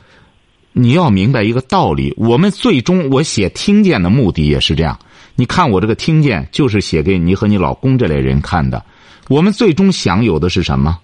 [0.72, 4.96] 你要明白一个道理：我们最终我写听见的目的也是这样。
[5.34, 8.84] 你看我这个听见，就是写给你和你老公这类人看的。
[9.28, 11.00] 我们最终享有的是什么？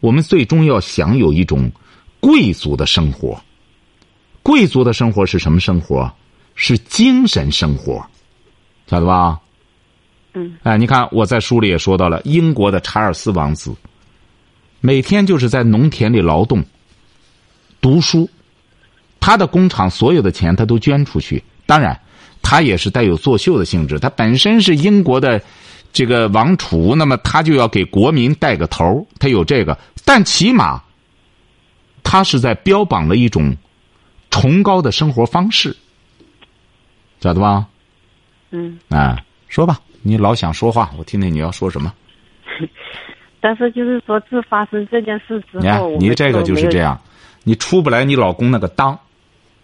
[0.00, 1.70] 我们最终要享有一种
[2.18, 3.40] 贵族的生活。
[4.42, 6.12] 贵族的生活是什么生活？
[6.56, 8.04] 是精神生活，
[8.88, 9.38] 晓得吧？
[10.34, 13.72] 嗯哎，你看我在书里也说到了，英国的查尔斯王子，
[14.80, 16.64] 每天就是在农田里劳动、
[17.86, 18.28] 读书，
[19.20, 21.40] 他的工厂所有的钱他都捐出去。
[21.66, 21.96] 当然，
[22.42, 25.40] 他也是带有作秀的性质，他本身是英国的
[25.92, 30.82] 这个王储，那么他就要给国民带个头，他有这个，但起码
[32.02, 33.56] 他是在标榜了一种
[34.30, 35.76] 崇高的生活方式，
[37.20, 37.68] 晓得吧？
[38.50, 41.94] 嗯，啊，说吧，你老想说话，我听听你要说什么。
[43.38, 47.00] 但是就是说，自发生这件事之你看后，我，你这个就是这样，
[47.48, 48.98] 你出不来你老公那个当，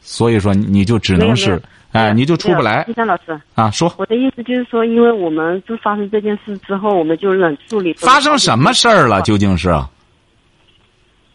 [0.00, 3.68] 所以说你就只能是哎，你就出不来金山老师，啊。
[3.72, 7.92] 说我的意思就是说，因为我们就发生这件事之后，我们就冷处理。
[7.94, 9.20] 发生什么事儿了？
[9.22, 9.68] 究竟是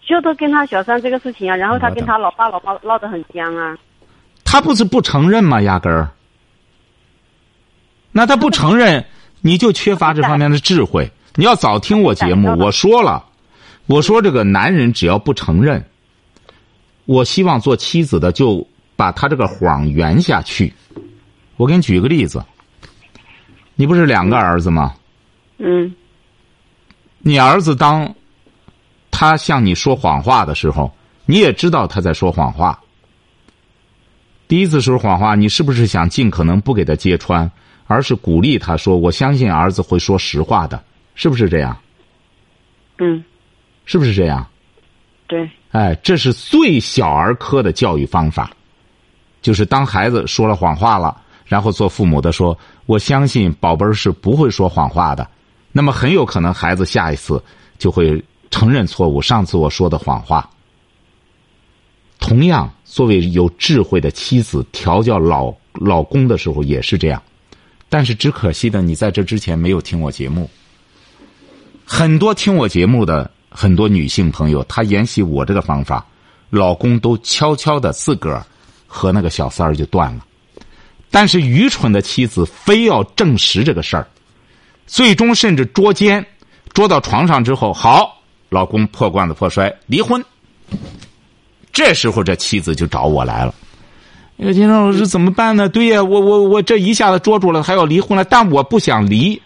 [0.07, 3.77] 就都跟他小三这个事情啊，然后他跟他老爸老妈闹得很僵啊。
[4.45, 5.61] 他不是不承认吗？
[5.61, 6.09] 压根儿，
[8.13, 9.03] 那他不承认，
[9.41, 11.11] 你就缺乏这方面的智慧。
[11.35, 13.25] 你要早听我节目，我说了，
[13.85, 15.85] 我说这个男人只要不承认，
[17.07, 20.71] 我希望做妻子的就把他这个谎圆下去。
[21.55, 22.45] 我给你举个例子，
[23.73, 24.93] 你不是两个儿子吗？
[25.57, 25.95] 嗯
[27.19, 28.13] 你儿子当
[29.09, 30.93] 他向你说谎话的时候，
[31.25, 32.79] 你也知道他在说谎话。
[34.47, 37.49] 第一次说谎话，你是不是想尽可能不给他揭穿，
[37.87, 40.83] 而是鼓励他说：“我相信儿子会说实话的，
[41.15, 41.77] 是不是这样？
[42.99, 43.23] 嗯，
[43.85, 44.45] 是不是这样？”
[45.27, 48.51] 对，哎，这是最小儿科的教育方法，
[49.41, 55.27] 就是当孩子说了谎话了，然后做父母的说：“我相信宝贝儿是不会说谎话的。”
[55.73, 57.43] 那么很有可能孩子下一次
[57.77, 60.49] 就会承认错误，上次我说的谎话。
[62.19, 67.21] 同样，作为有智慧的妻子调教老老公的时候也是这样，
[67.89, 70.49] 但是只可惜的，你在这之前没有听我节目。
[71.85, 76.05] 很多听我节目的很多女性朋友，她沿袭我这个方法，
[76.49, 78.45] 老公都悄悄的自个儿
[78.85, 80.25] 和那个小三儿就断了。
[81.09, 84.05] 但是愚蠢的妻子非要证实这个事儿，
[84.85, 86.25] 最终甚至捉奸，
[86.73, 90.23] 捉到床上之后，好，老公破罐子破摔，离婚。
[91.71, 93.55] 这时候这妻子就找我来了。
[94.35, 95.69] 那个金山老师怎么办呢？
[95.69, 99.41] 对呀，我我我这一下子捉住了，还要离婚了，但我不想离。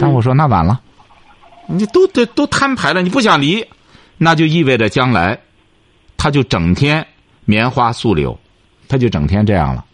[0.00, 0.80] 但我说那晚了，
[1.68, 3.64] 你都得都摊牌了，你不想离，
[4.18, 5.38] 那就意味着将来，
[6.16, 7.06] 他就整天
[7.44, 8.38] 棉花素柳，
[8.88, 9.84] 他就整天这样了。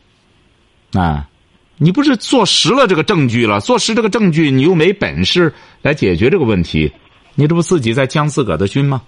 [1.01, 1.29] 啊，
[1.77, 3.61] 你不是坐实了这个证据了？
[3.61, 6.93] 坐实这个证据，你又没本事来解决这个问题，
[7.35, 9.03] 你这不自己在将自个儿的军吗？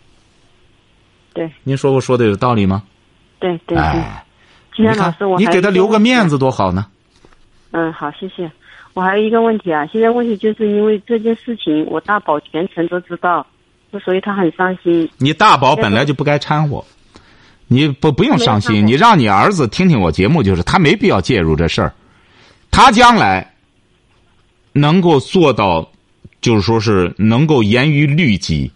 [1.32, 2.82] 对您说我说的有道理吗？
[3.40, 3.78] 对对对。
[3.78, 4.24] 哎，
[4.78, 6.86] 你看金山老师，我你给他留个面子多好呢。
[7.72, 8.50] 嗯，好，谢谢。
[8.94, 13.44] 我还有一个问题啊，现在问题就是因为这件事情，我大宝全程都知道，
[14.04, 15.10] 所以他很伤心。
[15.18, 16.84] 你大宝本来就不该掺和，
[17.66, 21.92] 你不不用伤心，你让你儿子听听我节目，就是他没必要介入这事儿，
[22.70, 23.54] 他将来
[24.72, 25.90] 能够做到，
[26.40, 28.70] 就是说是能够严于律己，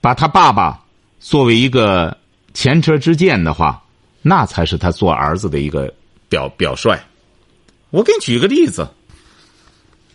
[0.00, 0.82] 把他爸爸
[1.18, 2.16] 作为一个
[2.54, 3.82] 前车之鉴的话，
[4.22, 5.92] 那才是他做儿子的一个
[6.30, 6.96] 表表率。
[7.90, 8.88] 我给你举个例子，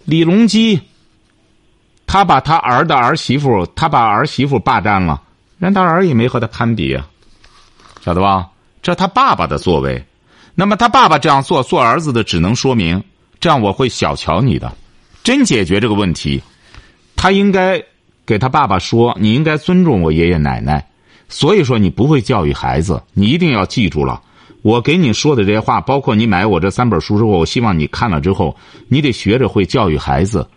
[0.06, 0.82] 李隆基，
[2.06, 5.22] 他把他儿的儿媳妇，他把儿媳妇霸占了，
[5.58, 7.08] 人他儿也没和他攀比啊，
[8.02, 8.50] 晓得吧？
[8.82, 10.04] 这他爸爸的作为，
[10.56, 13.02] 那么他爸爸这样做，做儿子的只能说明，
[13.39, 14.72] 这样我会小瞧你的。
[15.24, 16.44] 真解决这个问题，
[17.16, 17.82] 他应该
[18.26, 20.86] 给他爸爸说，你应该尊重我爷爷奶奶。
[21.30, 24.22] 所以说，你不会教育孩子，你一定要记住了。
[24.63, 28.56] 我给你说的这些话，包括你买我这三本书之后，我希望你看了之后，
[28.88, 30.47] 你得学着会教育孩子，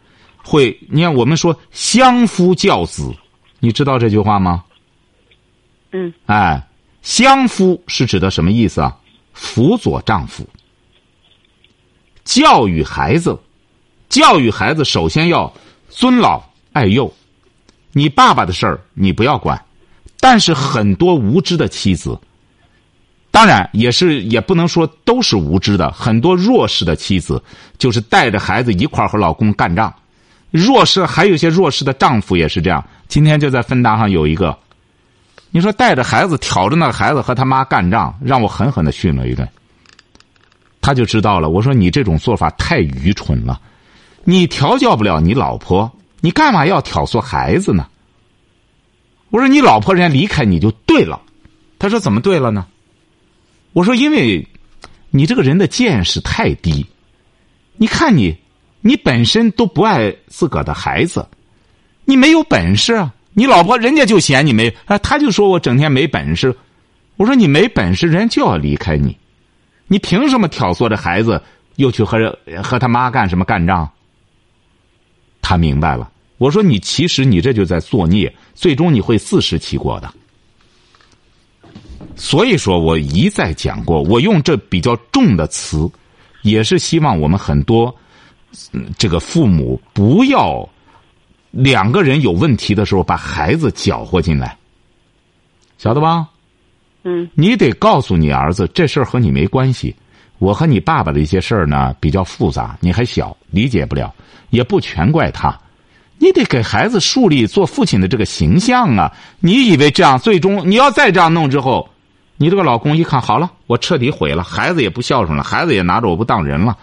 [0.43, 0.75] 会。
[0.89, 3.13] 你看，我们说相夫教子，
[3.59, 4.65] 你知道这句话吗？
[5.91, 6.67] 嗯哎，
[7.03, 8.97] 相夫是指的什么意思啊？
[9.33, 10.49] 辅佐丈夫。
[12.25, 13.39] 教育孩子，
[14.09, 15.53] 教育孩子首先要
[15.89, 16.43] 尊老
[16.73, 17.13] 爱幼。
[17.93, 19.61] 你爸爸的事儿你不要管，
[20.21, 22.19] 但是很多无知的妻子，
[23.37, 27.43] 当然也是也不能说都是无知的，很多弱势的妻子
[27.77, 29.95] 就是带着孩子一块和老公干仗。
[30.51, 32.83] 弱势还有一些弱势的丈夫也是这样。
[33.09, 34.57] 今天就在分达上有一个，
[35.51, 39.47] 你说带着孩子挑着那个孩子和他妈干仗，让我狠狠的训了一顿。
[40.81, 41.51] 他就知道了。
[41.51, 43.61] 我说你这种做法太愚蠢了，
[44.25, 45.93] 你调教不了你老婆。
[46.23, 47.87] 你干嘛要挑唆孩子呢？
[49.29, 51.21] 我说你老婆人家离开你就对了，
[51.79, 52.65] 他说怎么对了呢？
[53.77, 54.43] 我说因为，
[55.11, 56.87] 你这个人的见识太低，
[57.77, 58.35] 你看你，
[58.81, 61.29] 你本身都不爱自个的孩子，
[62.07, 63.13] 你没有本事啊！
[63.35, 66.57] 你老婆人家就嫌你没啊，他就说我整天没本事。
[67.17, 69.15] 我说你没本事，人家就要离开你，
[69.89, 71.39] 你凭什么挑唆着孩子
[71.75, 72.35] 又去和
[72.65, 73.87] 和他妈干什么干仗？
[75.43, 80.11] 他明白了，我说你其实你这就在作孽，最终你会自食其果的。
[82.17, 85.89] 所以说我一再讲过，我用这比较重的词，
[86.43, 87.95] 也是希望我们很多
[88.99, 90.69] 这个父母不要
[91.51, 94.57] 两个人有问题的时候把孩子搅和进来，
[95.79, 96.29] 晓得吧？
[97.05, 99.95] 嗯，你得告诉你儿子，这事儿和你没关系。
[100.39, 104.13] 我和你爸爸的一些事儿呢比较复杂，你还小，理解不了。
[104.51, 105.59] 也不全怪他，
[106.19, 109.13] 你得给孩子树立做父亲的这个形象啊！
[109.41, 111.89] 你以为这样最终你要再这样弄之后，
[112.37, 116.77] 你这个老公一看好了，我彻底毁了，孩子也不孝顺了，孩子也拿着我不当人了，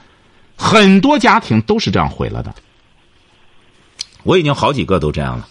[0.55, 2.53] 很多家庭都是这样毁了的。
[4.23, 5.47] 我已经好几个都这样了。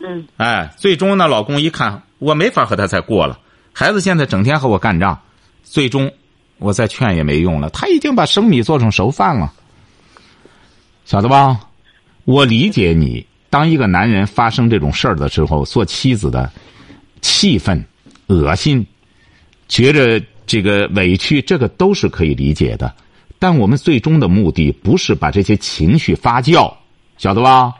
[0.00, 0.26] 嗯。
[0.36, 3.38] 哎，最终呢，老公一看我没法和他再过了，
[3.72, 5.20] 孩子现在整天和我干仗，
[5.62, 6.12] 最终
[6.58, 9.52] 我再劝也没用了，他已经把生米做成熟饭了。
[11.04, 11.60] 晓得吧？
[12.24, 13.26] 我理解你。
[13.50, 16.52] 当一个男人发生这种事儿的时候，做妻子的
[17.22, 17.82] 气愤、
[18.26, 18.86] 恶心，
[19.68, 22.92] 觉着这个委屈，这个都是可以理解的。
[23.38, 26.74] 但我们最终的目的不是把这些情绪发酵，
[27.18, 27.72] 晓得吧？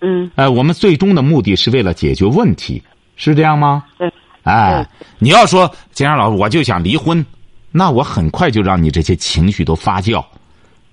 [0.00, 0.30] 嗯。
[0.34, 2.82] 哎，我们最终的目的是为了解决问题，
[3.16, 3.84] 是这样吗？
[3.96, 4.12] 对。
[4.42, 4.86] 哎，
[5.18, 7.24] 你要说金山老师，我就想离婚，
[7.70, 10.22] 那我很快就让你这些情绪都发酵。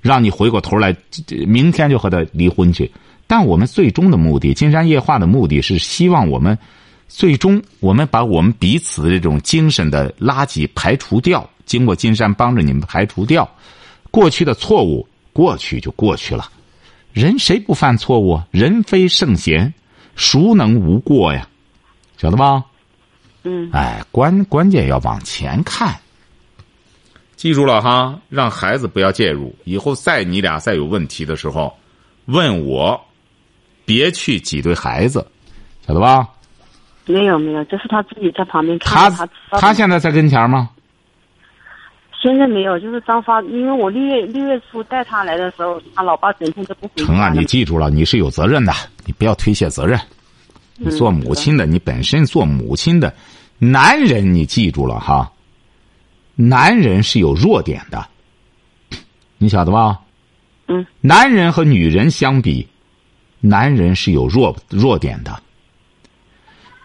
[0.02, 0.96] 让你回过头来，
[1.46, 2.90] 明天就和他离婚去。
[3.28, 6.58] 但我们最终的目的，金山夜话的目的是希望我们
[7.10, 11.48] 最终我们把我们彼此的这种精神的垃圾排除掉。
[11.66, 13.48] 经过金山帮着你们排除掉
[14.10, 16.50] 过去的错误，过去就过去了。
[17.12, 18.42] 人谁不犯错误？
[18.52, 19.74] 人非圣贤，
[20.16, 21.48] 孰能无过呀？
[22.18, 22.64] 晓得吧？
[23.44, 23.70] 嗯。
[23.72, 26.00] 哎，关关键要往前看。
[27.36, 29.56] 记住了哈，让孩子不要介入。
[29.64, 31.76] 以后再你俩再有问题的时候，
[32.26, 33.00] 问我，
[33.86, 35.26] 别去挤兑孩子，
[35.86, 36.28] 晓得吧？
[37.10, 39.12] 没有没有，这是他自己在旁边看。
[39.12, 39.28] 他
[39.60, 40.70] 他现在在跟前吗？
[42.22, 47.06] 现在没有，就是张发，因为我六月六月初带他来的时候，他老爸整天都不回家。
[47.06, 48.72] 成啊，你记住了，你是有责任的，
[49.06, 50.00] 你不要推卸责任。
[50.76, 53.14] 你做母亲的，你本身做母亲的，
[53.58, 55.32] 男人你记住了哈。
[56.36, 58.06] 男人是有弱点的，
[59.38, 60.00] 你晓得吧？
[60.68, 60.86] 嗯。
[61.02, 62.68] 男人和女人相比，
[63.40, 65.42] 男人是有弱弱点的。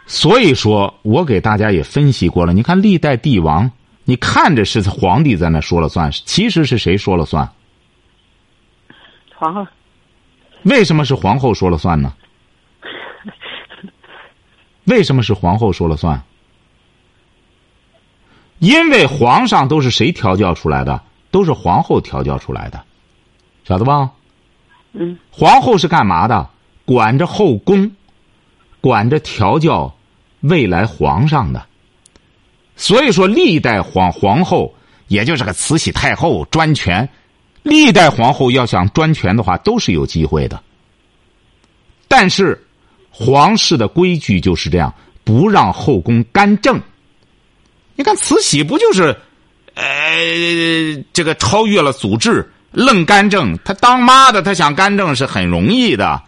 [0.06, 2.52] 所以说我给大家也分析过了。
[2.52, 3.70] 你看历代帝王，
[4.04, 7.48] 你看着是皇帝在那说了算，其实是谁说了算？
[9.34, 9.66] 皇后。
[10.64, 12.14] 为什么是皇后说了算呢？
[14.84, 16.22] 为什么是皇后说了算？
[18.58, 21.02] 因为皇上都是谁调教出来的？
[21.30, 22.84] 都是皇后调教出来的，
[23.64, 24.10] 晓得吧？
[24.92, 25.18] 嗯。
[25.30, 26.48] 皇后是干嘛的？
[26.84, 27.90] 管着后宫，
[28.84, 29.96] 管着调教
[30.40, 31.64] 未来皇上的。
[32.76, 34.74] 所以说，历代皇皇后
[35.08, 37.08] 也就是个慈禧太后专权，
[37.62, 40.62] 历代皇后要想专权的话，都是有机会的。
[42.06, 42.62] 但是，
[43.08, 44.92] 皇室的规矩就是这样，
[45.24, 46.78] 不让后宫干政。
[47.96, 49.16] 你看慈禧不就是，
[49.76, 49.82] 呃，
[51.14, 53.56] 这个超越了祖制，愣干政。
[53.64, 56.22] 她当妈的，她想干政是很容易的。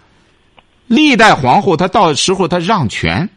[0.87, 3.29] 历代皇后，她到时候她让权，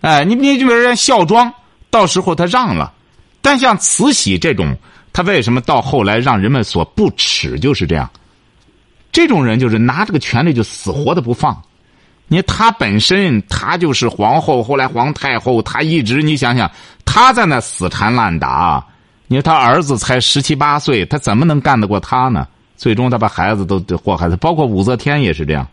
[0.00, 1.52] 哎，你你就比如人孝庄，
[1.90, 2.92] 到时候她让了。
[3.40, 4.76] 但像慈禧这种，
[5.12, 7.58] 她为什么到后来让人们所不齿？
[7.58, 8.10] 就是这样，
[9.12, 11.60] 这种人就是拿这个权力就死活的不放。
[12.28, 16.70] 你她本身她就是皇后，后来皇太后，她一直你想想。
[17.04, 18.84] 她在那死缠烂打，
[19.26, 22.46] 你说她儿子才十七八岁，她怎么能干得过她呢？
[22.76, 24.36] 最终她把孩子都祸害死。
[24.36, 25.66] 包括武则天也是这样。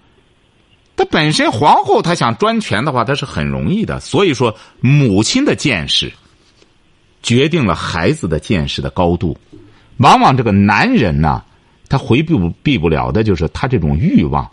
[0.95, 3.99] 他本身皇后，他想专权的话，他是很容易的。
[3.99, 6.13] 所以说，母亲的见识
[7.23, 9.35] 决定了孩子的见识的高度。
[9.97, 11.43] 往往这个男人呢，
[11.89, 14.43] 他回避不避不了的就是他这种欲望，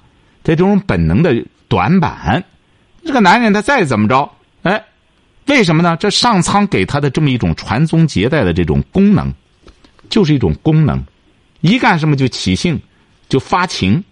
[0.43, 2.43] 他这种本能的短板。
[3.05, 4.31] 这个男人他再怎么着，
[4.63, 4.83] 哎，
[5.47, 5.95] 为什么呢？
[5.99, 9.31] 这上苍给他的这么一种传宗接代的这种功能，
[10.09, 11.05] 就是一种功能。
[11.61, 12.81] 一干什么就起性，
[13.29, 14.03] 就发情，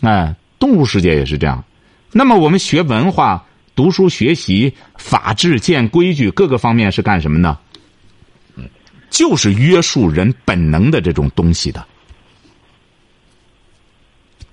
[0.00, 0.34] 哎。
[0.60, 1.64] 动物世界也是这样，
[2.12, 3.44] 那么我们学文化、
[3.74, 7.58] 读书、学习、法治、建规矩，各个方面是干什么呢？
[9.08, 11.84] 就是约束人本能的这种东西的。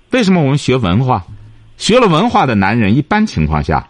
[0.10, 1.24] 为什么我们学文化？
[1.78, 3.88] 学了文化的男人，一般情况下，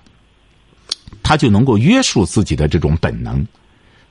[1.24, 3.48] 他就能够约束自己的这种本能，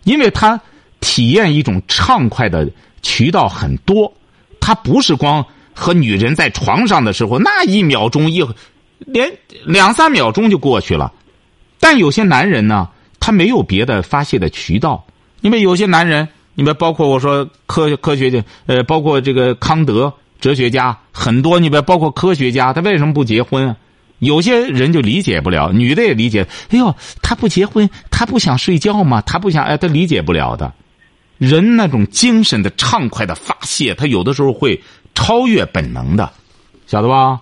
[0.05, 0.59] 因为他
[1.01, 2.71] 体验一种畅快的
[3.03, 4.11] 渠道很多，
[4.61, 5.45] 他不是光。
[5.77, 8.43] 和女人在床上的时候，那一秒钟一，
[8.99, 9.31] 连
[9.67, 11.13] 两三秒钟就过去了。
[11.79, 12.89] 但有些男人呢，
[13.21, 15.07] 他没有别的发泄的渠道。
[15.43, 23.77] 因为有些男人，你们包括我说科科学家，呃，包括这个康德哲学家，很多你们包括科学家，他为什么不结婚？
[24.21, 26.49] 有些人就理解不了，女的也理解。
[26.71, 29.21] 哎呦，他不结婚，他不想睡觉吗？
[29.27, 30.73] 他不想，哎，他理解不了的。
[31.37, 34.83] 人那种精神的畅快的发泄，他有的时候会。
[35.17, 36.31] 超越本能的，
[36.87, 37.41] 晓得吧？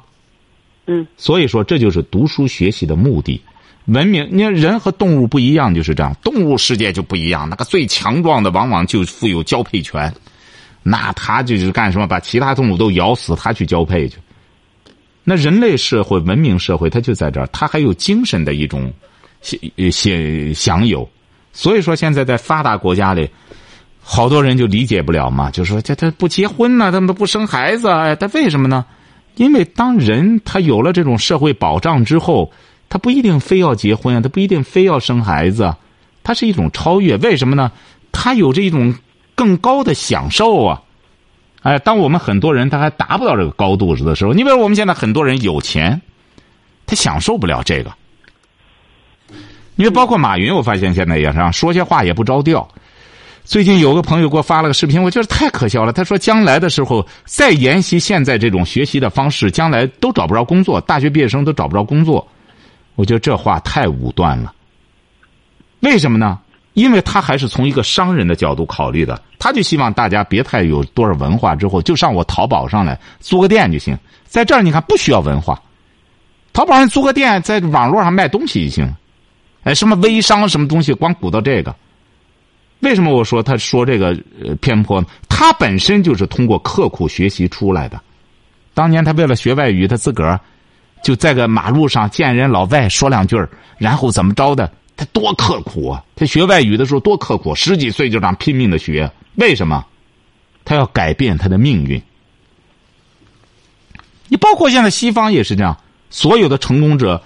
[0.86, 1.06] 嗯。
[1.18, 3.38] 所以说，这就是读书学习的目的。
[3.86, 6.14] 文明，你看人和动物不一样，就是这样。
[6.22, 10.10] 动物世界就不一样，那个最强壮的往往就富有交配权，
[10.82, 12.06] 那他就是干什么？
[12.06, 14.16] 把其他动物都咬死，他去交配去。
[15.24, 18.90] 那人类社会、文明社会，它就在这儿，它还有精神的一种
[19.42, 19.58] 享
[19.90, 21.06] 享享有。
[21.52, 23.28] 所以说，现在在发达国家里。
[24.06, 28.84] 好多人就理解不了嘛，就说这他不结婚呢，他们不生孩子，哎，他为什么呢？
[29.36, 32.52] 因为当人他有了这种社会保障之后，
[32.90, 35.74] 他不一定非要结婚啊，他不一定非要生孩子，
[36.22, 37.16] 他是一种超越。
[37.16, 37.72] 为什么呢？
[38.12, 38.94] 他有这种
[39.34, 40.82] 更高的享受啊！
[41.62, 46.00] 哎，当我们很多人他还达不到这个高度的时候，你比如我们现在很多人有钱，
[46.86, 47.90] 他享受不了这个。
[49.76, 52.68] 因为包括马云，我发现现在也是说些话也不着调。
[53.44, 55.92] 最近有个朋友给我发了个视频，我觉得太可笑了。
[55.92, 62.26] 他说，将来的时候再沿袭现在这种学习的方式，将来都找不着工作，大学毕业生都找不着工作。
[62.94, 64.52] 我觉得这话太武断了。
[65.80, 66.38] 为什么呢？
[66.72, 73.96] 因为他还是从一个商人的角度考虑的，他就希望大家别太有多少文化，之后就上我淘宝上来租个店就行。
[74.24, 75.60] 在这儿你看不需要文化，
[76.54, 78.90] 淘宝上租个店，在网络上卖东西就行。
[79.64, 81.74] 哎，什么微商什么东西，光鼓捣这个。
[82.84, 84.14] 为什么我说他说这个
[84.60, 85.06] 偏颇呢？
[85.28, 88.00] 他本身就是通过刻苦学习出来的。
[88.74, 90.38] 当年他为了学外语，他自个儿
[91.02, 93.36] 就在个马路上见人老外说两句
[93.78, 94.70] 然后怎么着的？
[94.96, 96.04] 他多刻苦啊！
[96.14, 99.10] 他学外语的时候多刻苦，十几岁就这样拼命的学。
[99.34, 99.84] 为什么？
[100.64, 102.00] 他要改变他的命运。
[104.28, 105.76] 你包括现在西方也是这样，
[106.10, 107.20] 所有的成功者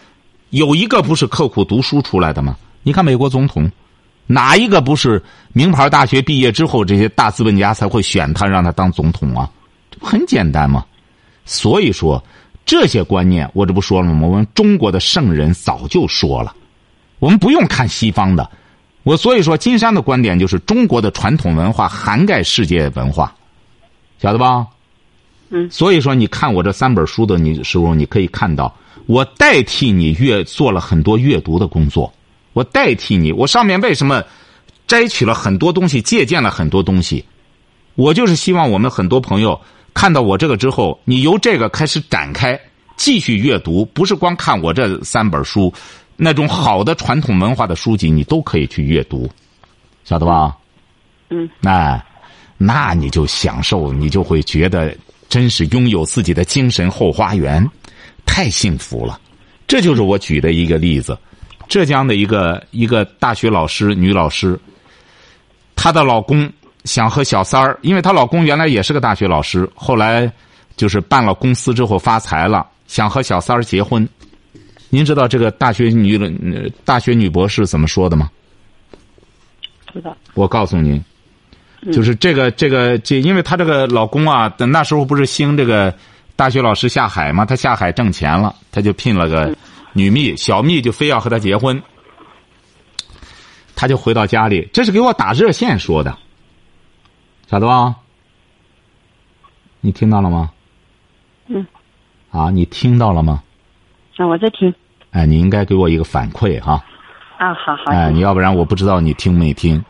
[0.50, 2.56] 有一个不是刻苦读书出来的吗？
[2.82, 3.70] 你看美国总统。
[4.28, 5.20] 哪一个不是
[5.54, 9.50] 名牌大学毕业之后，这些大资本家才会选他，让他当总统啊？
[9.90, 10.84] 这不很简单吗？
[11.46, 12.22] 所以说，
[12.66, 14.28] 这些观念我这不说了吗？
[14.28, 16.54] 我们中国的圣人早就说了，
[17.18, 18.48] 我们不用看西方的。
[19.02, 23.34] 我所以说，金山的观点就是中国的传统文化涵盖世界文化，
[24.20, 24.66] 晓得吧？
[25.48, 25.70] 嗯。
[25.70, 28.76] 所以说，你看我这三本书的你时候，你可以看到，
[29.06, 32.12] 我代替你阅做了很多阅读的工作。
[32.52, 34.22] 我代替你，我上面为什么
[34.86, 37.24] 摘取了很多东西，借鉴了很多东西？
[37.94, 39.60] 我就是希望我们很多朋友
[39.92, 42.58] 看到我这个之后，你由这个开始展开，
[42.96, 45.72] 继续阅读，不是光看我这三本书，
[46.16, 49.28] 那种好的传统文化的书籍，你都可以去阅读，
[50.04, 50.56] 晓得吧？
[51.30, 51.48] 嗯。
[51.60, 52.02] 那
[52.56, 54.96] 那你就享受，你就会觉得
[55.28, 57.68] 真是拥有自己的精神后花园，
[58.24, 59.20] 太幸福了。
[59.66, 61.18] 这就是我举的一个例子。
[61.68, 64.58] 浙江的一个一个大学老师，女老师，
[65.76, 66.50] 她的老公
[66.84, 70.30] 想和小三儿，因为她老公原来也是个大学老师，后来
[70.76, 74.08] 就是办了公司之后发财了，想和小三儿结婚。
[74.88, 76.18] 您知道这个大学女
[76.84, 78.30] 大学女博士怎么说的吗？
[79.92, 80.16] 知道。
[80.34, 81.04] 我告诉您，
[81.92, 85.94] 就是这个这个这，因为她这个老公啊，那时候不是兴这个
[86.34, 89.54] 大学老师下海嘛，他下海挣钱了，他就聘了个。
[89.98, 91.82] 女蜜小蜜就非要和他结婚，
[93.74, 96.16] 他就回到家里，这是给我打热线说的，
[97.48, 97.96] 晓得吧？
[99.80, 100.52] 你听到了吗？
[101.48, 101.66] 嗯。
[102.30, 103.42] 啊，你听到了吗？
[104.18, 104.72] 啊，我在听。
[105.10, 106.80] 哎，你应该给我一个反馈哈。
[107.36, 107.90] 啊，好好。
[107.90, 109.84] 哎，你要不然我不知道你听没听。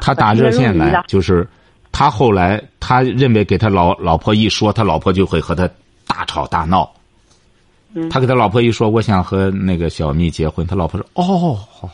[0.00, 1.44] 他打热线来，就是
[1.90, 5.68] 他后来他认为给他老老婆一说，他老婆就会和他
[6.06, 6.88] 大吵大闹。
[7.94, 8.08] 嗯。
[8.08, 11.90] 他给他老婆一说，我想和那个小蜜结婚，他老婆说：“哦，好，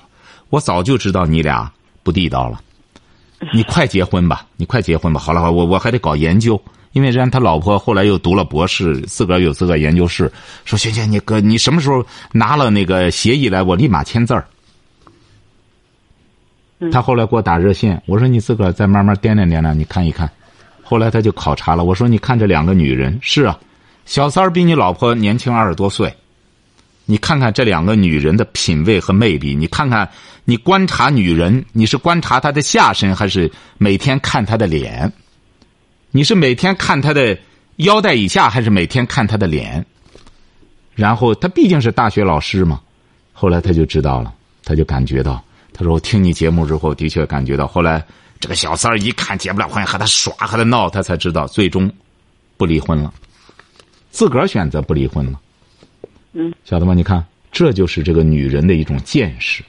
[0.50, 1.70] 我早就知道你俩
[2.02, 2.60] 不地道了，
[3.54, 5.20] 你快结婚吧，你快结婚吧。
[5.20, 6.60] 好了，我我还得搞研究。”
[6.94, 10.30] 因为人家他老婆后来又读了博士，自个儿有自个儿研究室，
[10.64, 14.46] 说行行，你哥，你什么时候拿了那个协议来，我立马签字儿。
[16.92, 20.30] 他后来给我打热线，我说你自个儿再慢慢掂量掂量，你看一看。
[20.84, 23.58] 后来他就考察了，我说你看这两个女人，是啊，
[24.04, 26.14] 小三儿比你老婆年轻二十多岁，
[27.06, 30.08] 你看看这两个女人的品味和魅力，你看看
[30.44, 35.12] 你观察女人，你是观察她的下身，还是每天看她的脸？
[36.10, 37.36] 你是每天看她的
[37.76, 39.84] 腰带以下，还是每天看她的脸？
[40.94, 42.80] 然后他毕竟是大学老师嘛，
[43.32, 44.32] 后来他就知道了，
[44.64, 45.42] 他就感觉到，
[45.72, 47.66] 他说我听你节目之后，的确感觉到。
[47.66, 48.00] 后来
[48.38, 51.90] 这个小三儿一看结不了婚，和他耍，和他闹，他才知道，最终
[52.56, 53.12] 不离婚了，
[54.14, 55.40] 自个儿选择不离婚了。
[56.34, 56.94] 嗯，晓得吗？
[56.94, 59.64] 你看，这就是这个女人的一种见识。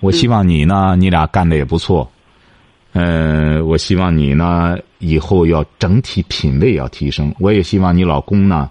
[0.00, 2.10] 我希望你呢，你俩干的也不错。
[2.94, 7.32] 呃，我希望你呢以后要整体品味要提升。
[7.38, 8.68] 我也希望你老公呢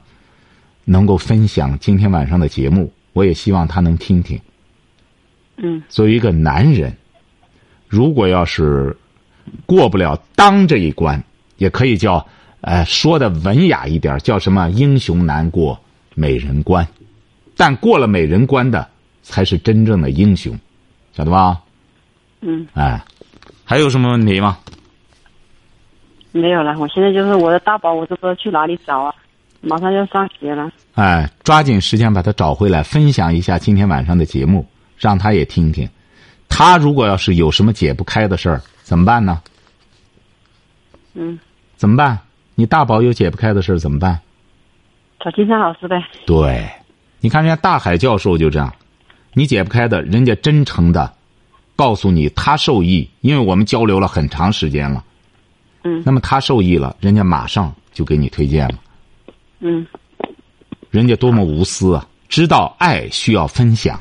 [0.83, 4.37] 能够分享今天晚上的节目，我也希望他能听听。
[5.55, 5.81] 嗯。
[5.87, 6.93] 作为一个男人，
[7.87, 8.93] 如果要是
[9.65, 11.23] 过不了当这一关，
[11.55, 12.25] 也可以叫
[12.63, 15.79] 呃说的文雅一点，叫什么英雄难过
[16.15, 16.85] 美人关。
[17.55, 18.87] 但过了美人关的，
[19.21, 20.57] 才是真正的英雄，
[21.15, 21.61] 晓得吧？
[22.41, 22.67] 嗯。
[22.73, 22.99] 哎。
[23.65, 24.57] 还有什么问题吗？
[26.33, 29.15] 没有了，我现在就是我的大宝，我都不知道去哪里找啊，
[29.61, 30.69] 马上要上学了。
[30.95, 35.87] 哎，抓紧时间把他找回来，分享一下今天晚上的节目，让他也听听。
[36.49, 39.41] 他如果要是有什么解不开的事儿，怎么办呢？
[41.13, 41.39] 嗯。
[41.77, 42.19] 怎么办？
[42.55, 44.19] 你大宝有解不开的事儿怎么办？
[45.19, 46.03] 找金山老师呗。
[46.25, 46.69] 对，
[47.19, 48.73] 你看人家大海教授就这样，
[49.33, 51.13] 你解不开的，人家真诚的。
[51.75, 55.03] 告诉你，他受益，因为我们交流了很长时间了。
[55.83, 56.03] 嗯。
[56.05, 58.75] 那么他受益了，人家马上就给你推荐了。
[59.59, 59.85] 嗯。
[60.91, 62.07] 人家多么无私啊！
[62.29, 63.99] 知道爱需要分享。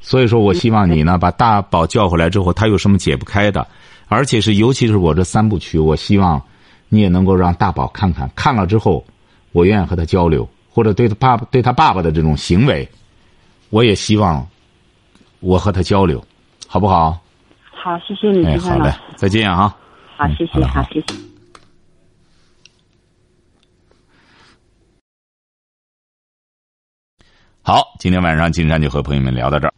[0.00, 3.66] 所以说我希望你呢，把大宝叫回来之后，他有什么解不开的，
[4.06, 6.40] 而且是尤其是我这三部曲，我希望
[6.88, 8.30] 你也能够让大宝看看。
[8.34, 9.04] 看了之后，
[9.52, 12.88] 我愿意和他交流，或者对他爸爸对他爸爸的这种行为，
[13.70, 14.46] 我也希望
[15.40, 16.24] 我和他交流。
[16.66, 17.20] 好不好？
[17.70, 19.76] 好，谢谢你，哎，好嘞，再见啊！
[20.16, 21.14] 好，谢谢，好，谢谢。
[27.62, 29.74] 好，今天晚上金山就和朋友们聊到这儿。